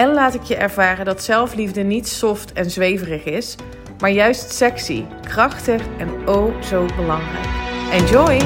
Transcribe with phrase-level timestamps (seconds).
[0.00, 3.56] en laat ik je ervaren dat zelfliefde niet soft en zweverig is,
[3.98, 7.46] maar juist sexy, krachtig en oh zo belangrijk.
[7.92, 8.40] Enjoy!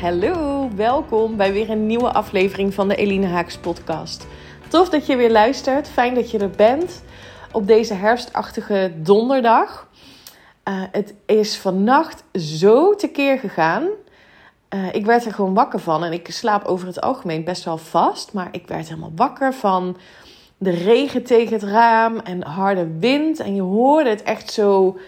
[0.00, 4.26] Hallo, welkom bij weer een nieuwe aflevering van de Eline Haaks podcast.
[4.68, 7.02] Tof dat je weer luistert, fijn dat je er bent
[7.52, 9.88] op deze herfstachtige donderdag.
[10.68, 13.88] Uh, het is vannacht zo tekeer gegaan.
[14.74, 16.04] Uh, ik werd er gewoon wakker van.
[16.04, 18.32] En ik slaap over het algemeen best wel vast.
[18.32, 19.96] Maar ik werd helemaal wakker van
[20.58, 23.40] de regen tegen het raam en harde wind.
[23.40, 24.98] En je hoorde het echt zo,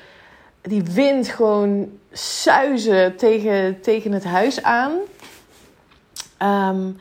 [0.61, 4.93] die wind gewoon suizen tegen, tegen het huis aan.
[6.43, 6.97] Um,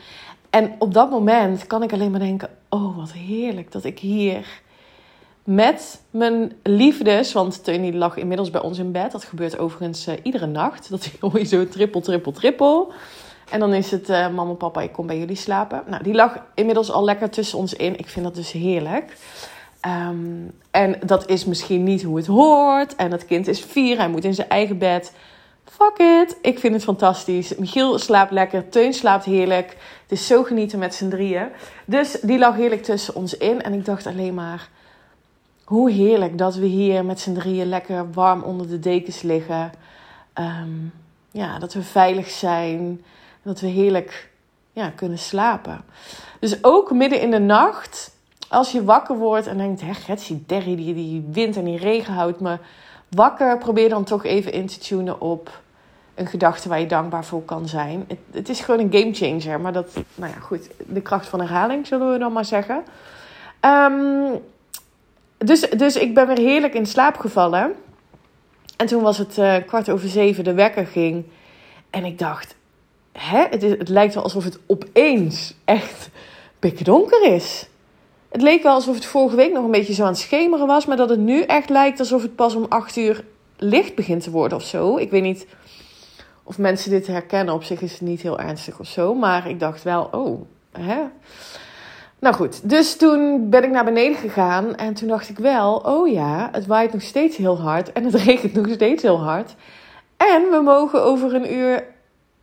[0.49, 4.61] en op dat moment kan ik alleen maar denken: oh, wat heerlijk dat ik hier
[5.43, 7.33] met mijn liefdes.
[7.33, 9.11] Want Teunie lag inmiddels bij ons in bed.
[9.11, 10.89] Dat gebeurt overigens uh, iedere nacht.
[10.89, 12.93] Dat hoor je zo trippel, trippel, trippel.
[13.49, 15.83] En dan is het uh, mama, papa, ik kom bij jullie slapen.
[15.87, 17.97] Nou, die lag inmiddels al lekker tussen ons in.
[17.97, 19.17] Ik vind dat dus heerlijk.
[19.85, 22.95] Um, en dat is misschien niet hoe het hoort.
[22.95, 25.13] En het kind is vier, hij moet in zijn eigen bed.
[25.65, 27.55] Fuck it, ik vind het fantastisch.
[27.55, 29.69] Michiel slaapt lekker, Teun slaapt heerlijk.
[30.01, 31.47] Het is zo genieten met z'n drieën.
[31.85, 33.61] Dus die lag heerlijk tussen ons in.
[33.61, 34.69] En ik dacht alleen maar
[35.71, 39.71] hoe heerlijk dat we hier met z'n drieën lekker warm onder de dekens liggen.
[40.39, 40.93] Um,
[41.31, 43.01] ja, dat we veilig zijn.
[43.41, 44.29] Dat we heerlijk
[44.71, 45.81] ja, kunnen slapen.
[46.39, 48.15] Dus ook midden in de nacht,
[48.49, 52.13] als je wakker wordt en denkt: hé, Getsie, Derry, die, die wind en die regen
[52.13, 52.57] houdt me
[53.09, 53.57] wakker.
[53.57, 55.61] Probeer dan toch even in te tunen op
[56.15, 58.05] een gedachte waar je dankbaar voor kan zijn.
[58.07, 59.61] Het, het is gewoon een game changer.
[59.61, 60.69] Maar dat, nou ja, goed.
[60.87, 62.83] De kracht van herhaling, zullen we dan maar zeggen.
[63.65, 64.41] Um,
[65.45, 67.73] dus, dus ik ben weer heerlijk in slaap gevallen.
[68.77, 71.25] En toen was het uh, kwart over zeven, de wekker ging.
[71.89, 72.55] En ik dacht,
[73.11, 76.09] hè, het, het lijkt wel alsof het opeens echt
[76.59, 77.69] pikken donker is.
[78.29, 80.85] Het leek wel alsof het vorige week nog een beetje zo aan het schemeren was.
[80.85, 83.23] Maar dat het nu echt lijkt alsof het pas om acht uur
[83.57, 84.97] licht begint te worden of zo.
[84.97, 85.47] Ik weet niet
[86.43, 87.53] of mensen dit herkennen.
[87.53, 89.13] Op zich is het niet heel ernstig of zo.
[89.13, 90.41] Maar ik dacht wel, oh,
[90.71, 91.01] hè.
[92.21, 96.11] Nou goed, dus toen ben ik naar beneden gegaan en toen dacht ik wel, oh
[96.11, 99.55] ja, het waait nog steeds heel hard en het regent nog steeds heel hard.
[100.17, 101.83] En we mogen over een uur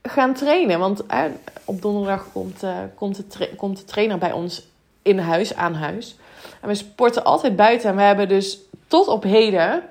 [0.02, 1.22] gaan trainen, want eh,
[1.64, 4.68] op donderdag komt, uh, komt, de komt de trainer bij ons
[5.02, 6.16] in huis, aan huis.
[6.60, 8.58] En we sporten altijd buiten en we hebben dus
[8.88, 9.82] tot op heden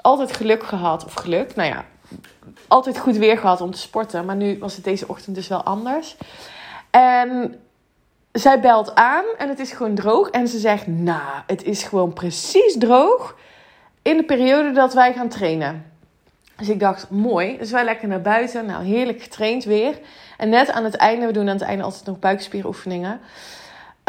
[0.00, 1.84] altijd geluk gehad, of geluk, nou ja,
[2.68, 4.24] altijd goed weer gehad om te sporten.
[4.24, 6.16] Maar nu was het deze ochtend dus wel anders.
[6.90, 7.60] En
[8.38, 10.30] zij belt aan en het is gewoon droog.
[10.30, 13.36] En ze zegt, nou, het is gewoon precies droog
[14.02, 15.84] in de periode dat wij gaan trainen.
[16.56, 17.58] Dus ik dacht, mooi.
[17.58, 18.66] Dus wij lekker naar buiten.
[18.66, 19.98] Nou, heerlijk getraind weer.
[20.36, 23.20] En net aan het einde, we doen aan het einde altijd nog buikspieroefeningen.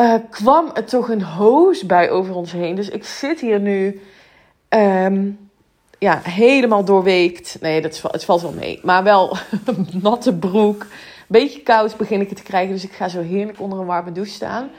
[0.01, 2.75] Uh, kwam er toch een hoosbui over ons heen.
[2.75, 4.01] Dus ik zit hier nu
[4.69, 5.49] um,
[5.99, 7.57] ja, helemaal doorweekt.
[7.61, 8.79] Nee, dat, het valt wel mee.
[8.83, 9.37] Maar wel
[10.01, 10.85] natte broek
[11.29, 12.73] beetje koud begin ik het te krijgen.
[12.73, 14.69] Dus ik ga zo heerlijk onder een warme douche staan.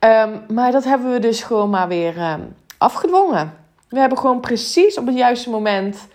[0.00, 3.54] Um, maar dat hebben we dus gewoon maar weer um, afgedwongen.
[3.88, 6.06] We hebben gewoon precies op het juiste moment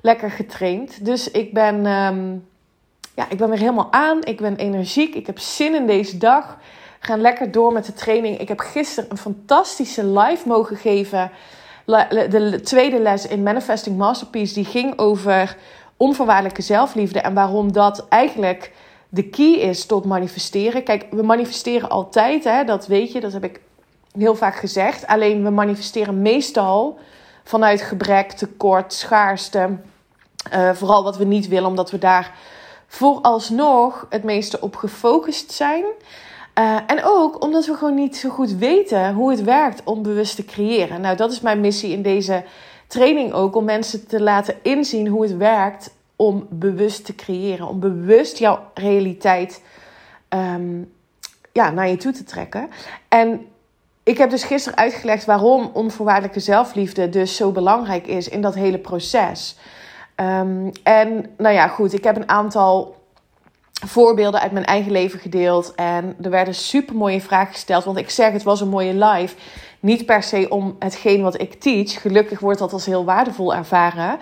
[0.00, 1.04] lekker getraind.
[1.04, 2.46] Dus ik ben, um,
[3.14, 4.24] ja, ik ben weer helemaal aan.
[4.24, 5.14] Ik ben energiek.
[5.14, 6.56] Ik heb zin in deze dag.
[7.00, 8.38] We gaan lekker door met de training.
[8.38, 11.30] Ik heb gisteren een fantastische live mogen geven.
[11.84, 14.54] De tweede les in Manifesting Masterpiece.
[14.54, 15.56] Die ging over
[15.96, 17.20] onvoorwaardelijke zelfliefde.
[17.20, 18.72] En waarom dat eigenlijk
[19.08, 20.82] de key is tot manifesteren.
[20.82, 23.60] Kijk, we manifesteren altijd, hè, dat weet je, dat heb ik
[24.12, 25.06] heel vaak gezegd.
[25.06, 26.98] Alleen we manifesteren meestal
[27.44, 29.78] vanuit gebrek, tekort, schaarste.
[30.54, 32.34] Uh, vooral wat we niet willen, omdat we daar
[32.86, 35.84] vooralsnog het meeste op gefocust zijn.
[36.58, 40.36] Uh, en ook omdat we gewoon niet zo goed weten hoe het werkt om bewust
[40.36, 41.00] te creëren.
[41.00, 42.44] Nou, dat is mijn missie in deze
[42.86, 43.56] training ook.
[43.56, 47.68] Om mensen te laten inzien hoe het werkt om bewust te creëren.
[47.68, 49.62] Om bewust jouw realiteit
[50.28, 50.92] um,
[51.52, 52.68] ja, naar je toe te trekken.
[53.08, 53.46] En
[54.02, 58.78] ik heb dus gisteren uitgelegd waarom onvoorwaardelijke zelfliefde dus zo belangrijk is in dat hele
[58.78, 59.56] proces.
[60.16, 62.96] Um, en nou ja, goed, ik heb een aantal
[63.86, 65.74] voorbeelden uit mijn eigen leven gedeeld.
[65.74, 67.84] En er werden super mooie vragen gesteld.
[67.84, 69.34] Want ik zeg, het was een mooie live.
[69.80, 72.00] Niet per se om hetgeen wat ik teach.
[72.00, 74.18] Gelukkig wordt dat als heel waardevol ervaren.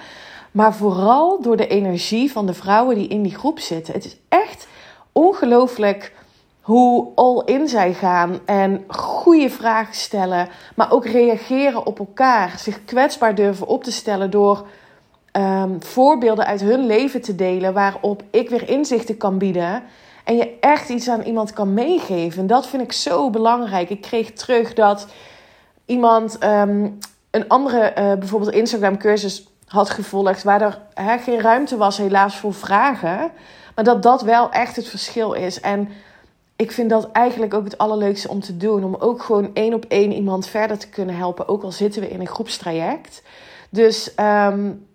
[0.57, 3.95] Maar vooral door de energie van de vrouwen die in die groep zitten.
[3.95, 4.67] Het is echt
[5.13, 6.13] ongelooflijk
[6.61, 12.85] hoe all in zij gaan en goede vragen stellen, maar ook reageren op elkaar, zich
[12.85, 14.67] kwetsbaar durven op te stellen door
[15.33, 19.83] um, voorbeelden uit hun leven te delen waarop ik weer inzichten kan bieden
[20.25, 22.41] en je echt iets aan iemand kan meegeven.
[22.41, 23.91] En dat vind ik zo belangrijk.
[23.91, 25.07] Ik kreeg terug dat
[25.87, 26.99] iemand um,
[27.31, 32.37] een andere, uh, bijvoorbeeld Instagram cursus had gevolgd, waar er hè, geen ruimte was helaas
[32.37, 33.31] voor vragen,
[33.75, 35.61] maar dat dat wel echt het verschil is.
[35.61, 35.89] En
[36.57, 38.85] ik vind dat eigenlijk ook het allerleukste om te doen.
[38.85, 41.49] Om ook gewoon één op één iemand verder te kunnen helpen.
[41.49, 43.23] Ook al zitten we in een groepstraject.
[43.71, 44.87] Dus um,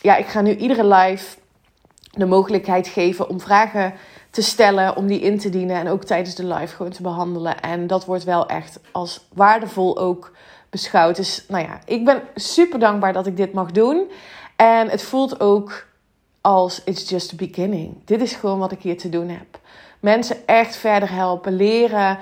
[0.00, 1.36] ja, ik ga nu iedere live
[2.10, 3.94] de mogelijkheid geven om vragen
[4.30, 4.96] te stellen.
[4.96, 5.76] Om die in te dienen.
[5.76, 7.60] En ook tijdens de live gewoon te behandelen.
[7.60, 10.32] En dat wordt wel echt als waardevol ook
[10.70, 11.16] beschouwd.
[11.16, 14.10] Dus nou ja, ik ben super dankbaar dat ik dit mag doen.
[14.56, 15.86] En het voelt ook
[16.40, 17.94] als it's just the beginning.
[18.04, 19.58] Dit is gewoon wat ik hier te doen heb
[20.00, 22.18] mensen echt verder helpen, leren,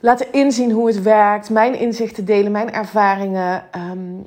[0.00, 3.72] laten inzien hoe het werkt, mijn inzichten delen, mijn ervaringen.
[3.72, 4.20] Ehm,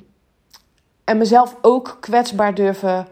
[1.04, 3.08] en mezelf ook kwetsbaar durven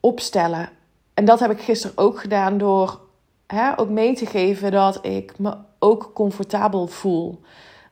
[0.00, 0.68] opstellen.
[1.14, 3.00] En dat heb ik gisteren ook gedaan door
[3.46, 7.40] hè, ook mee te geven dat ik me ook comfortabel voel.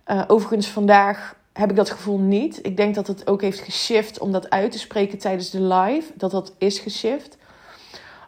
[0.06, 2.58] Uh, overigens, vandaag heb ik dat gevoel niet.
[2.62, 6.12] Ik denk dat het ook heeft geshift om dat uit te spreken tijdens de live.
[6.14, 7.36] Dat dat is geshift.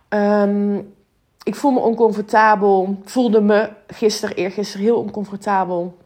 [0.08, 0.94] Um,
[1.42, 2.98] ik voel me oncomfortabel.
[3.04, 5.96] Voelde me gisteren, eergisteren heel oncomfortabel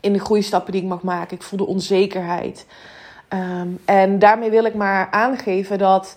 [0.00, 1.36] in de groeistappen die ik mag maken.
[1.36, 2.66] Ik voelde onzekerheid.
[3.28, 6.16] Ehm, en daarmee wil ik maar aangeven dat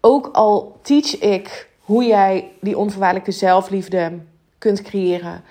[0.00, 4.18] ook al teach ik hoe jij die onvoorwaardelijke zelfliefde
[4.58, 5.42] kunt creëren,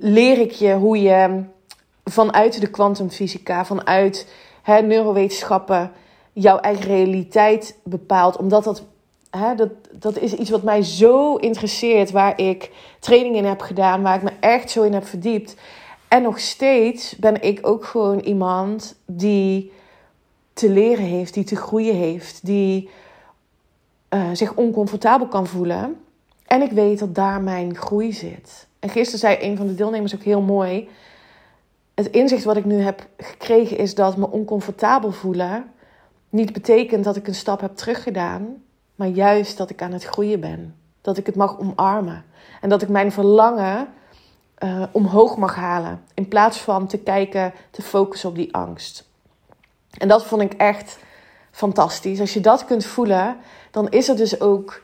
[0.00, 1.42] leer ik je hoe je
[2.10, 5.92] vanuit de kwantumfysica, vanuit hè, neurowetenschappen,
[6.32, 8.36] jouw eigen realiteit bepaalt.
[8.36, 8.82] Omdat dat
[9.30, 12.70] hè, dat, dat is iets wat mij zo interesseert, waar ik
[13.00, 15.56] training in heb gedaan, waar ik me echt zo in heb verdiept.
[16.08, 19.72] En nog steeds ben ik ook gewoon iemand die
[20.52, 22.88] te leren heeft, die te groeien heeft, die
[24.10, 26.00] uh, zich oncomfortabel kan voelen.
[26.46, 28.66] En ik weet dat daar mijn groei zit.
[28.78, 30.88] En gisteren zei een van de deelnemers ook heel mooi:
[32.00, 35.72] Het inzicht wat ik nu heb gekregen is dat me oncomfortabel voelen
[36.28, 38.62] niet betekent dat ik een stap heb teruggedaan,
[38.94, 40.76] maar juist dat ik aan het groeien ben.
[41.00, 42.24] Dat ik het mag omarmen.
[42.60, 43.88] En dat ik mijn verlangen
[44.58, 46.02] uh, omhoog mag halen.
[46.14, 49.08] In plaats van te kijken, te focussen op die angst.
[49.98, 50.98] En dat vond ik echt
[51.50, 52.20] fantastisch.
[52.20, 53.36] Als je dat kunt voelen,
[53.70, 54.82] dan is er dus ook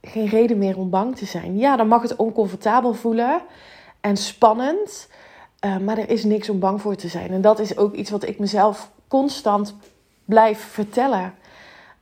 [0.00, 1.58] geen reden meer om bang te zijn.
[1.58, 3.42] Ja, dan mag het oncomfortabel voelen
[4.00, 5.08] en spannend.
[5.64, 7.30] Uh, maar er is niks om bang voor te zijn.
[7.30, 9.74] En dat is ook iets wat ik mezelf constant
[10.24, 11.34] blijf vertellen.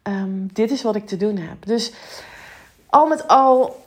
[0.02, 1.66] Ehm, dit is wat ik te doen heb.
[1.66, 1.92] Dus
[2.86, 3.80] al met al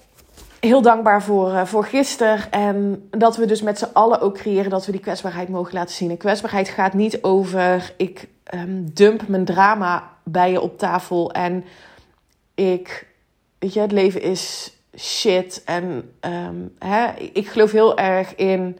[0.59, 2.51] heel dankbaar voor, uh, voor gisteren.
[2.51, 5.95] En dat we dus met z'n allen ook creëren dat we die kwetsbaarheid mogen laten
[5.95, 6.09] zien.
[6.09, 11.31] En kwetsbaarheid gaat niet over ik um, dump mijn drama bij je op tafel.
[11.31, 11.65] En
[12.55, 13.07] ik,
[13.59, 15.61] weet je, het leven is shit.
[15.65, 18.77] En um, hè, ik geloof heel erg in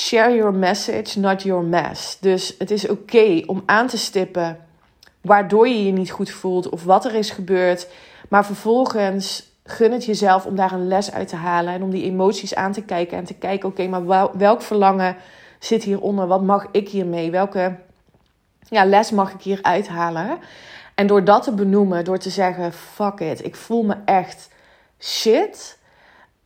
[0.00, 2.18] share your message, not your mess.
[2.20, 4.58] Dus het is oké om aan te stippen
[5.20, 7.88] waardoor je je niet goed voelt of wat er is gebeurd.
[8.28, 12.04] Maar vervolgens gun het jezelf om daar een les uit te halen en om die
[12.04, 15.16] emoties aan te kijken en te kijken: oké, maar welk verlangen
[15.58, 16.26] zit hieronder?
[16.26, 17.30] Wat mag ik hiermee?
[17.30, 17.76] Welke
[18.68, 20.38] ja, les mag ik hier uithalen?
[20.94, 24.48] En door dat te benoemen, door te zeggen: fuck it, ik voel me echt
[24.98, 25.78] shit.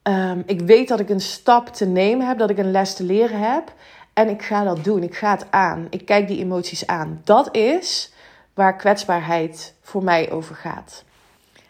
[0.09, 3.05] Um, ik weet dat ik een stap te nemen heb, dat ik een les te
[3.05, 3.73] leren heb.
[4.13, 5.03] En ik ga dat doen.
[5.03, 5.87] Ik ga het aan.
[5.91, 7.21] Ik kijk die emoties aan.
[7.25, 8.13] Dat is
[8.55, 11.05] waar kwetsbaarheid voor mij over gaat.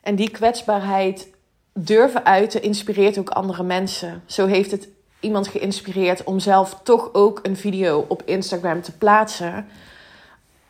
[0.02, 1.28] En die kwetsbaarheid
[1.72, 4.22] durven uiten inspireert ook andere mensen.
[4.26, 4.88] Zo heeft het
[5.20, 9.66] iemand geïnspireerd om zelf toch ook een video op Instagram te plaatsen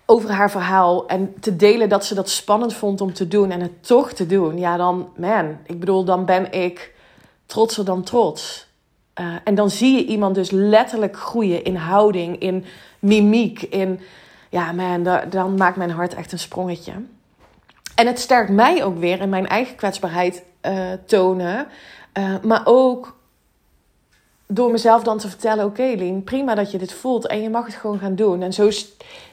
[0.06, 3.60] over haar verhaal en te delen dat ze dat spannend vond om te doen en
[3.60, 4.58] het toch te doen.
[4.58, 6.93] Ja, dan, man, ik bedoel, dan ben ik
[7.46, 8.66] trotser dan trots.
[9.20, 12.64] Uh, en dan zie je iemand dus letterlijk groeien in houding, in
[12.98, 14.00] mimiek, in
[14.50, 16.92] ja, man, dan maakt mijn hart echt een sprongetje.
[17.94, 21.66] En het sterkt mij ook weer in mijn eigen kwetsbaarheid uh, tonen.
[22.18, 23.16] Uh, maar ook
[24.46, 27.66] door mezelf dan te vertellen: Oké, Lien, prima dat je dit voelt en je mag
[27.66, 28.42] het gewoon gaan doen.
[28.42, 28.70] En zo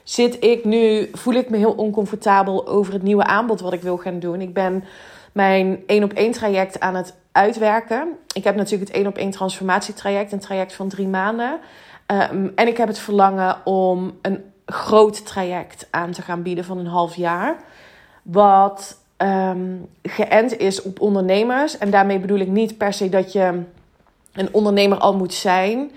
[0.04, 3.98] zit ik nu, voel ik me heel oncomfortabel over het nieuwe aanbod wat ik wil
[3.98, 4.42] gaan doen.
[4.42, 4.84] Ik ben
[5.32, 8.08] mijn één op één traject aan het uitwerken.
[8.34, 11.60] Ik heb natuurlijk het één op één transformatietraject, een traject van drie maanden.
[12.06, 16.78] Ehm, en ik heb het verlangen om een groot traject aan te gaan bieden van
[16.78, 17.56] een half jaar.
[18.22, 21.78] Wat um, geënt is op ondernemers.
[21.78, 23.62] En daarmee bedoel ik niet per se dat je
[24.34, 25.92] een ondernemer al moet zijn.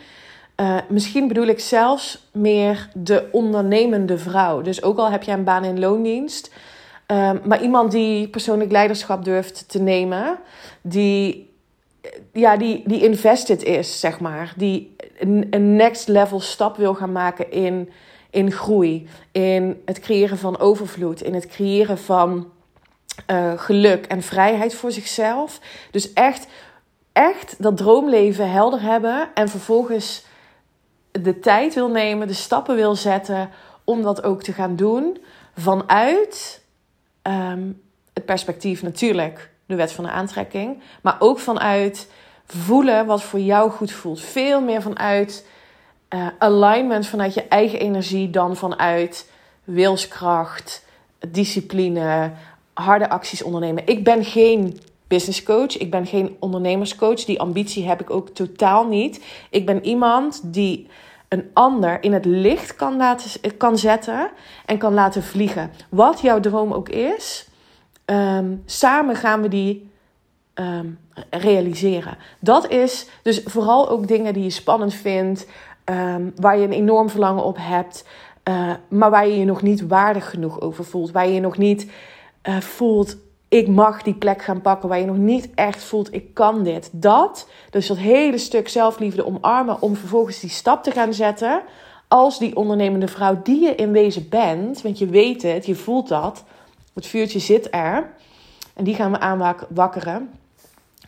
[0.60, 4.60] Uh, misschien bedoel ik zelfs meer de ondernemende vrouw.
[4.60, 6.52] Dus ook al heb je een baan in loondienst.
[7.06, 10.38] Um, maar iemand die persoonlijk leiderschap durft te nemen.
[10.80, 11.50] Die,
[12.32, 14.54] ja, die, die invested is, zeg maar.
[14.56, 17.90] Die een, next level stap wil gaan maken in,
[18.30, 19.08] in groei.
[19.32, 21.22] In het creëren van overvloed.
[21.22, 22.50] In het creëren van
[23.30, 25.60] uh, geluk en vrijheid voor zichzelf.
[25.90, 26.46] Dus echt,
[27.12, 29.28] echt dat droomleven helder hebben.
[29.34, 30.24] En vervolgens
[31.10, 33.50] de tijd wil nemen, de stappen wil zetten
[33.84, 35.18] om dat ook te gaan doen.
[35.56, 36.62] Vanuit
[37.26, 40.82] um, het perspectief natuurlijk, de wet van de aantrekking.
[41.02, 42.10] Maar ook vanuit
[42.46, 44.20] voelen wat voor jou goed voelt.
[44.20, 45.46] Veel meer vanuit
[46.14, 49.30] uh, alignment, vanuit je eigen energie dan vanuit
[49.64, 50.86] wilskracht,
[51.28, 52.32] discipline,
[52.72, 53.86] harde acties ondernemen.
[53.86, 55.76] Ik ben geen business coach.
[55.76, 57.24] Ik ben geen ondernemerscoach.
[57.24, 59.24] Die ambitie heb ik ook totaal niet.
[59.50, 60.86] Ik ben iemand die
[61.34, 64.30] een ander in het licht kan, laten, kan zetten
[64.66, 65.70] en kan laten vliegen.
[65.88, 67.48] Wat jouw droom ook is,
[68.06, 69.90] um, samen gaan we die
[70.54, 70.98] um,
[71.30, 72.16] realiseren.
[72.40, 75.46] Dat is dus vooral ook dingen die je spannend vindt,
[75.84, 78.04] um, waar je een enorm verlangen op hebt,
[78.48, 81.58] uh, maar waar je je nog niet waardig genoeg over voelt, waar je je nog
[81.58, 81.90] niet
[82.48, 83.16] uh, voelt,
[83.54, 86.88] ik mag die plek gaan pakken, waar je nog niet echt voelt, ik kan dit.
[86.92, 91.62] Dat, dus dat hele stuk zelfliefde omarmen om vervolgens die stap te gaan zetten
[92.08, 96.08] als die ondernemende vrouw die je in wezen bent, want je weet het, je voelt
[96.08, 96.44] dat,
[96.94, 98.10] het vuurtje zit er
[98.74, 100.30] en die gaan we aanwakkeren.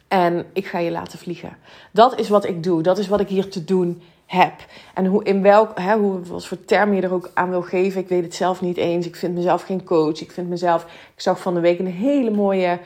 [0.08, 1.56] En ik ga je laten vliegen.
[1.92, 2.82] Dat is wat ik doe.
[2.82, 4.52] Dat is wat ik hier te doen heb.
[4.94, 8.00] En hoe, in welk, hè, hoe, wat voor term je er ook aan wil geven,
[8.00, 9.06] ik weet het zelf niet eens.
[9.06, 10.20] Ik vind mezelf geen coach.
[10.20, 10.82] Ik vind mezelf.
[11.14, 12.78] Ik zag van de week een hele mooie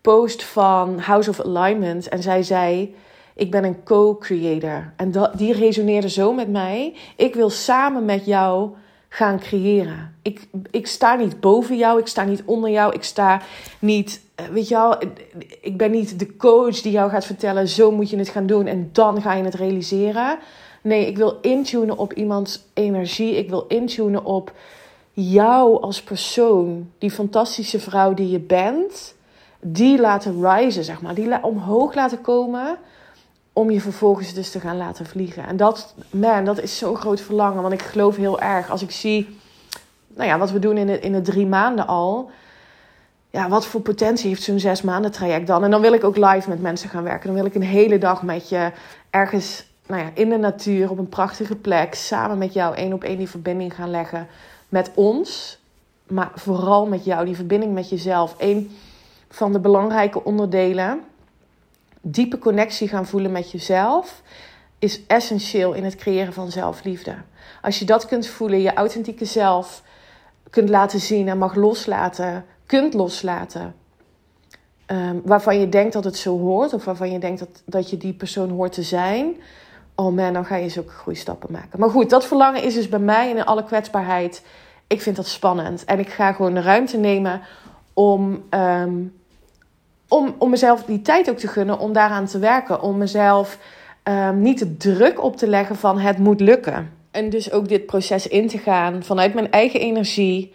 [0.00, 2.08] post van House of Alignment.
[2.08, 2.94] En zij zei:
[3.34, 4.92] Ik ben een co-creator.
[4.96, 6.96] En dat, die resoneerde zo met mij.
[7.16, 8.70] Ik wil samen met jou
[9.08, 10.14] gaan creëren.
[10.22, 13.42] Ik, ik sta niet boven jou, ik sta niet onder jou, ik sta
[13.78, 14.98] niet, eh, weet je wel,
[15.60, 18.66] ik ben niet de coach die jou gaat vertellen: zo moet je het gaan doen
[18.66, 20.38] en dan ga je het realiseren.
[20.84, 23.36] Nee, ik wil intunen op iemands energie.
[23.36, 24.52] Ik wil intunen op
[25.12, 26.90] jou als persoon.
[26.98, 29.14] Die fantastische vrouw die je bent.
[29.60, 31.14] Die laten risen, zeg maar.
[31.14, 32.78] Die omhoog laten komen.
[33.52, 35.46] Om je vervolgens dus te gaan laten vliegen.
[35.46, 37.62] En dat, man, dat is zo'n groot verlangen.
[37.62, 38.70] Want ik geloof heel erg.
[38.70, 39.38] Als ik zie,
[40.14, 42.30] nou ja, wat we doen in de, in de drie maanden al
[43.30, 45.64] ja, wat voor potentie heeft zo'n zes maanden traject dan?
[45.64, 47.26] En dan wil ik ook live met mensen gaan werken.
[47.26, 48.72] Dan wil ik een hele dag met je
[49.10, 53.04] ergens nou ja, in de natuur, op een prachtige plek, samen met jou één op
[53.04, 54.26] één die verbinding gaan leggen
[54.68, 55.58] met ons.
[56.06, 58.34] Maar vooral met jou, die verbinding met jezelf.
[58.38, 58.76] Een
[59.28, 61.00] van de belangrijke onderdelen,
[62.00, 64.22] diepe connectie gaan voelen met jezelf,
[64.78, 67.14] is essentieel in het creëren van zelfliefde.
[67.62, 69.82] Als je dat kunt voelen, je authentieke zelf
[70.50, 73.74] kunt laten zien en mag loslaten, kunt loslaten.
[74.86, 77.96] Um, waarvan je denkt dat het zo hoort, of waarvan je denkt dat, dat je
[77.96, 79.36] die persoon hoort te zijn
[79.94, 81.80] oh man, dan ga je zulke goede stappen maken.
[81.80, 84.44] Maar goed, dat verlangen is dus bij mij in alle kwetsbaarheid.
[84.86, 85.84] Ik vind dat spannend.
[85.84, 87.40] En ik ga gewoon de ruimte nemen
[87.92, 89.14] om, um,
[90.08, 92.80] om, om mezelf die tijd ook te gunnen om daaraan te werken.
[92.80, 93.58] Om mezelf
[94.04, 96.90] um, niet de druk op te leggen van het moet lukken.
[97.10, 100.54] En dus ook dit proces in te gaan vanuit mijn eigen energie.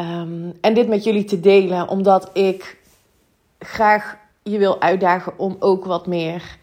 [0.00, 2.76] Um, en dit met jullie te delen, omdat ik
[3.58, 6.58] graag je wil uitdagen om ook wat meer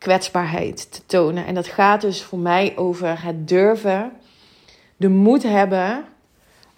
[0.00, 1.46] kwetsbaarheid te tonen.
[1.46, 4.12] En dat gaat dus voor mij over het durven,
[4.96, 6.04] de moed hebben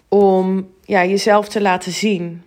[0.07, 2.43] om ja, jezelf te laten zien.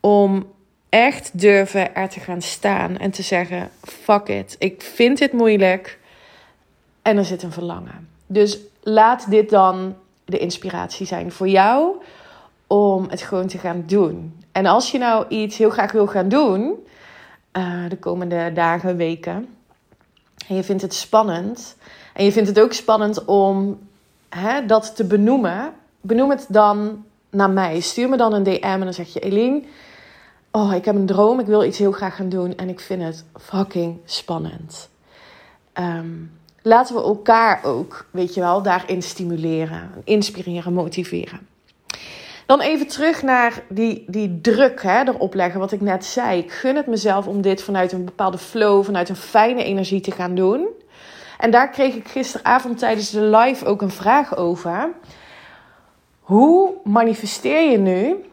[0.00, 0.46] Om
[0.88, 5.98] echt durven er te gaan staan en te zeggen: fuck it, ik vind dit moeilijk.
[7.02, 8.08] En er zit een verlangen.
[8.26, 11.96] Dus laat dit dan de inspiratie zijn voor jou
[12.66, 14.40] om het gewoon te gaan doen.
[14.52, 16.86] En als je nou iets heel graag wil gaan doen,
[17.52, 19.55] uh, de komende dagen, weken,
[20.48, 21.76] en je vindt het spannend.
[22.12, 23.78] En je vindt het ook spannend om
[24.28, 25.72] hè, dat te benoemen.
[26.00, 27.80] Benoem het dan naar mij.
[27.80, 29.62] Stuur me dan een DM en dan zeg je: Eline,
[30.50, 31.40] oh, ik heb een droom.
[31.40, 32.56] Ik wil iets heel graag gaan doen.
[32.56, 34.88] En ik vind het fucking spannend.
[35.74, 36.30] Um,
[36.62, 41.40] laten we elkaar ook, weet je wel, daarin stimuleren, inspireren, motiveren.
[42.46, 46.38] Dan even terug naar die, die druk hè, erop leggen, wat ik net zei.
[46.38, 50.10] Ik gun het mezelf om dit vanuit een bepaalde flow, vanuit een fijne energie te
[50.10, 50.68] gaan doen.
[51.38, 54.88] En daar kreeg ik gisteravond tijdens de live ook een vraag over.
[56.20, 58.24] Hoe manifesteer je nu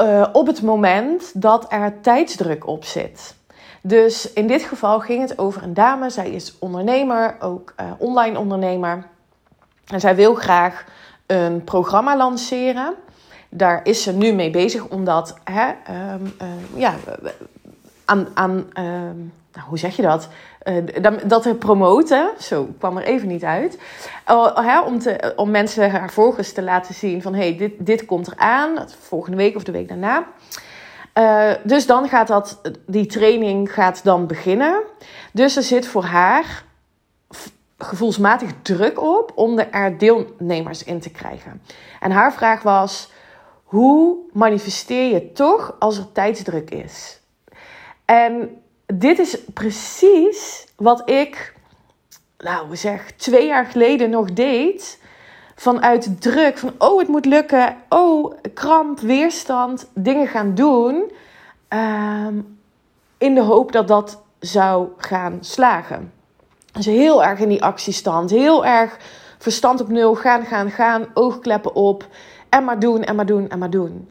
[0.00, 3.34] uh, op het moment dat er tijdsdruk op zit?
[3.82, 6.10] Dus in dit geval ging het over een dame.
[6.10, 9.06] Zij is ondernemer, ook uh, online ondernemer.
[9.86, 10.84] En zij wil graag
[11.30, 12.94] een programma lanceren.
[13.48, 15.68] Daar is ze nu mee bezig, omdat hè,
[16.14, 16.94] um, uh, ja,
[18.04, 19.18] aan, aan ehm,
[19.52, 20.28] nou, hoe zeg je dat?
[20.64, 23.78] Uh, dat er promoten, zo kwam er even niet uit.
[24.30, 28.04] Uh, hè, om, te, om mensen haar volgers te laten zien van hey, dit, dit
[28.04, 30.26] komt eraan, volgende week of de week daarna.
[31.14, 34.82] Uh, dus dan gaat dat, die training gaat dan beginnen.
[35.32, 36.64] Dus er zit voor haar
[37.84, 41.62] gevoelsmatig druk op om er deelnemers in te krijgen.
[42.00, 43.12] En haar vraag was:
[43.64, 47.20] hoe manifesteer je toch als er tijdsdruk is?
[48.04, 51.54] En dit is precies wat ik,
[52.38, 54.98] nou zeg, twee jaar geleden nog deed.
[55.54, 61.12] Vanuit druk van, oh het moet lukken, oh kramp, weerstand, dingen gaan doen.
[61.68, 62.58] Um,
[63.18, 66.12] in de hoop dat dat zou gaan slagen.
[66.72, 68.98] Dus heel erg in die actiestand, heel erg
[69.38, 72.08] verstand op nul, gaan, gaan, gaan, oogkleppen op.
[72.48, 74.08] En maar doen, en maar doen, en maar doen.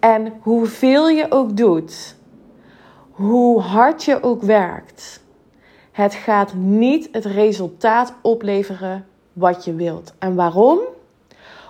[0.00, 2.16] En hoeveel je ook doet,
[3.10, 5.20] hoe hard je ook werkt,
[5.92, 10.14] het gaat niet het resultaat opleveren wat je wilt.
[10.18, 10.78] En waarom?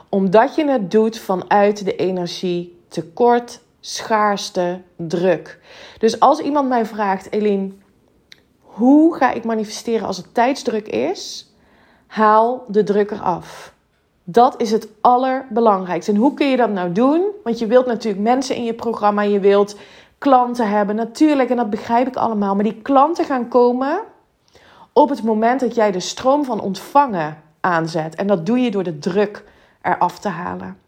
[0.08, 5.60] Omdat je het doet vanuit de energie tekort, schaarste, druk.
[5.98, 7.72] Dus als iemand mij vraagt, Eline,
[8.78, 11.52] hoe ga ik manifesteren als het tijdsdruk is?
[12.06, 13.72] Haal de druk eraf.
[14.24, 16.12] Dat is het allerbelangrijkste.
[16.12, 17.22] En hoe kun je dat nou doen?
[17.44, 19.76] Want je wilt natuurlijk mensen in je programma, je wilt
[20.18, 20.96] klanten hebben.
[20.96, 22.54] Natuurlijk, en dat begrijp ik allemaal.
[22.54, 24.00] Maar die klanten gaan komen
[24.92, 28.14] op het moment dat jij de stroom van ontvangen aanzet.
[28.14, 29.44] En dat doe je door de druk
[29.82, 30.78] eraf te halen.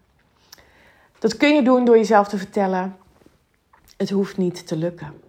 [1.19, 2.97] Dat kun je doen door jezelf te vertellen:
[3.97, 5.20] het hoeft niet te lukken.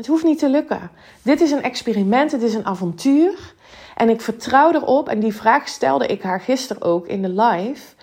[0.00, 0.90] Het hoeft niet te lukken.
[1.22, 3.54] Dit is een experiment, het is een avontuur.
[3.96, 7.94] En ik vertrouw erop, en die vraag stelde ik haar gisteren ook in de live.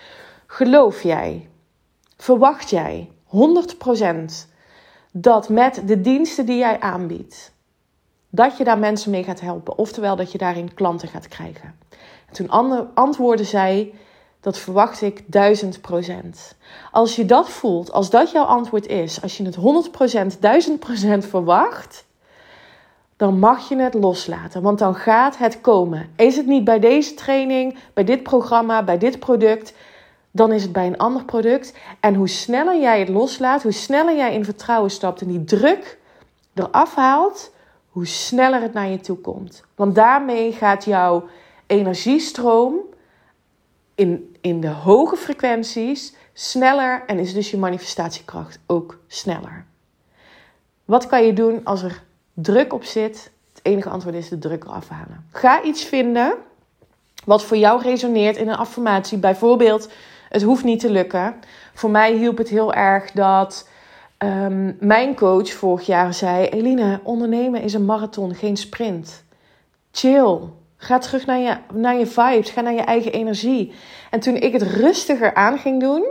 [0.46, 1.48] Geloof jij,
[2.16, 3.30] verwacht jij 100%
[5.12, 7.52] dat met de diensten die jij aanbiedt,
[8.30, 9.78] dat je daar mensen mee gaat helpen.
[9.78, 11.78] Oftewel dat je daarin klanten gaat krijgen.
[12.26, 13.94] En toen antwoordde zij,
[14.40, 16.54] dat verwacht ik duizend procent.
[16.90, 19.60] Als je dat voelt, als dat jouw antwoord is, als je het 100%,
[21.24, 22.06] 1000% verwacht,
[23.16, 26.10] dan mag je het loslaten, want dan gaat het komen.
[26.16, 29.74] Is het niet bij deze training, bij dit programma, bij dit product,
[30.30, 31.74] dan is het bij een ander product.
[32.00, 35.98] En hoe sneller jij het loslaat, hoe sneller jij in vertrouwen stapt en die druk
[36.54, 37.52] eraf haalt,
[37.88, 39.64] hoe sneller het naar je toe komt.
[39.74, 41.28] Want daarmee gaat jouw
[41.66, 42.74] energiestroom
[43.98, 49.64] in, in de hoge frequenties sneller en is dus je manifestatiekracht ook sneller.
[50.84, 52.02] Wat kan je doen als er
[52.34, 53.30] druk op zit?
[53.52, 55.26] Het enige antwoord is de druk eraf halen.
[55.30, 56.34] Ga iets vinden
[57.24, 59.18] wat voor jou resoneert in een affirmatie.
[59.18, 59.88] Bijvoorbeeld,
[60.28, 61.34] het hoeft niet te lukken.
[61.74, 63.68] Voor mij hielp het heel erg dat
[64.18, 69.24] um, mijn coach vorig jaar zei: Eline, ondernemen is een marathon, geen sprint.
[69.90, 70.38] Chill.
[70.80, 72.50] Ga terug naar je, naar je vibes.
[72.50, 73.72] Ga naar je eigen energie.
[74.10, 76.06] En toen ik het rustiger aan ging doen.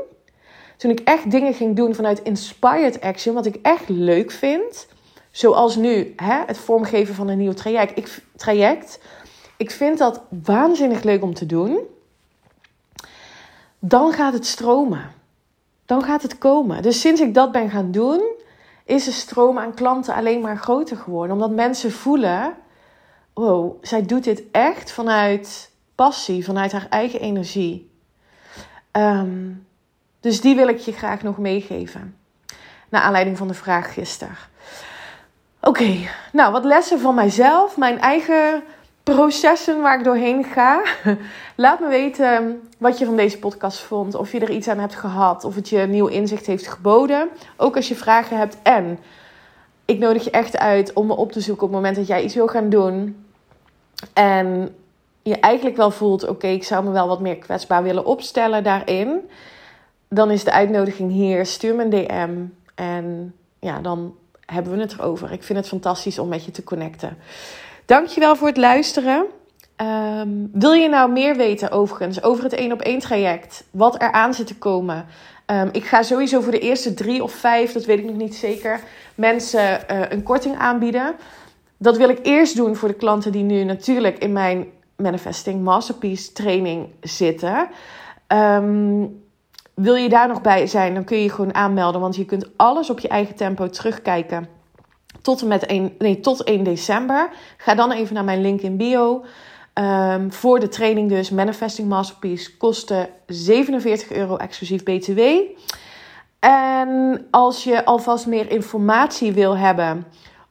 [0.77, 3.35] Toen ik echt dingen ging doen vanuit inspired action.
[3.35, 4.87] Wat ik echt leuk vind.
[5.31, 7.97] Zoals nu hè, het vormgeven van een nieuw traject.
[7.97, 8.99] Ik, traject.
[9.57, 11.79] Ik vind dat waanzinnig leuk om te doen.
[13.79, 15.11] Dan gaat het stromen.
[15.85, 16.81] Dan gaat het komen.
[16.81, 18.21] Dus sinds ik dat ben gaan doen,
[18.85, 21.31] is de stroom aan klanten alleen maar groter geworden.
[21.33, 22.53] Omdat mensen voelen:
[23.37, 27.91] wow, zij doet dit echt vanuit passie, vanuit haar eigen energie.
[28.91, 29.49] Ehm,
[30.19, 32.17] dus die wil ik je graag nog meegeven.
[32.89, 34.35] Naar aanleiding van de vraag gisteren.
[35.61, 35.95] Oké,
[36.31, 38.63] nou wat lessen van mijzelf, mijn eigen
[39.03, 40.81] processen waar ik doorheen ga.
[41.55, 44.15] Laat me weten wat je van deze podcast vond.
[44.15, 45.43] Of je er iets aan hebt gehad.
[45.43, 47.29] Of het je nieuw inzicht heeft geboden.
[47.57, 48.57] Ook als je vragen hebt.
[48.63, 48.99] En
[49.85, 52.23] ik nodig je echt uit om me op te zoeken op het moment dat jij
[52.23, 53.25] iets wil gaan doen.
[54.13, 54.75] En
[55.21, 59.29] je eigenlijk wel voelt: oké, ik zou me wel wat meer kwetsbaar willen opstellen daarin.
[60.09, 61.45] Dan is de uitnodiging hier.
[61.45, 62.35] Stuur me een DM.
[62.75, 65.31] En ja, dan hebben we het erover.
[65.31, 67.17] Ik vind het fantastisch om met je te connecten.
[67.85, 69.25] Dankjewel voor het luisteren.
[69.75, 73.63] Ehm, wil je nou meer weten overigens over het 1 op 1 traject?
[73.71, 75.05] Wat er aan zit te komen?
[75.45, 78.35] Ehm, ik ga sowieso voor de eerste drie of vijf, dat weet ik nog niet
[78.35, 78.79] zeker,
[79.15, 81.15] mensen uh, een korting aanbieden.
[81.77, 86.31] Dat wil ik eerst doen voor de klanten die nu natuurlijk in mijn Manifesting Masterpiece
[86.31, 87.69] training zitten.
[88.27, 89.25] Um,
[89.73, 92.01] wil je daar nog bij zijn, dan kun je gewoon aanmelden.
[92.01, 94.47] Want je kunt alles op je eigen tempo terugkijken.
[95.21, 97.29] Tot en met 1, nee, tot 1 december.
[97.57, 99.25] Ga dan even naar mijn link in bio.
[99.73, 105.19] Um, voor de training dus Manifesting Masterpiece kostte 47 euro exclusief BTW.
[106.39, 110.05] En als je alvast meer informatie wil hebben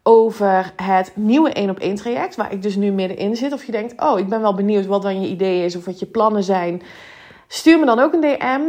[0.08, 3.72] over het nieuwe 1 op 1 traject, waar ik dus nu middenin zit, of je
[3.72, 6.42] denkt, oh, ik ben wel benieuwd wat dan je idee is of wat je plannen
[6.42, 6.82] zijn,
[7.48, 8.60] stuur me dan ook een DM.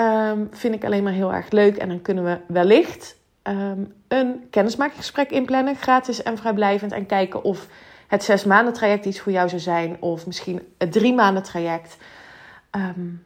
[0.00, 1.76] Um, vind ik alleen maar heel erg leuk.
[1.76, 6.92] En dan kunnen we wellicht um, een kennismakingsgesprek inplannen, gratis en vrijblijvend.
[6.92, 7.66] En kijken of
[8.06, 9.96] het zes maanden traject iets voor jou zou zijn.
[10.00, 11.96] Of misschien het drie maanden traject.
[12.76, 13.24] Um,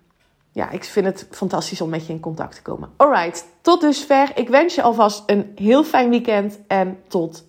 [0.52, 2.90] ja, ik vind het fantastisch om met je in contact te komen.
[2.96, 4.30] Alright, tot dusver.
[4.34, 7.48] Ik wens je alvast een heel fijn weekend en tot